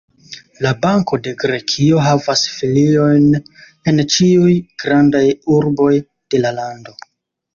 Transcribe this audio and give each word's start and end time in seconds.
La 0.65 0.69
Banko 0.83 1.17
de 1.25 1.31
Grekio 1.41 1.99
havas 2.05 2.45
filiojn 2.53 3.27
en 3.91 4.03
ĉiuj 4.15 4.55
grandaj 4.85 5.23
urboj 5.57 5.93
de 6.01 6.41
la 6.47 6.55
lando. 6.61 6.99